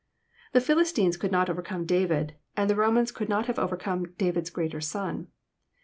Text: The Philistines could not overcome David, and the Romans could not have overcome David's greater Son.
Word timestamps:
The 0.53 0.61
Philistines 0.61 1.15
could 1.15 1.31
not 1.31 1.47
overcome 1.47 1.85
David, 1.85 2.33
and 2.57 2.67
the 2.67 2.75
Romans 2.75 3.11
could 3.11 3.29
not 3.29 3.45
have 3.45 3.59
overcome 3.59 4.13
David's 4.17 4.49
greater 4.49 4.81
Son. 4.81 5.27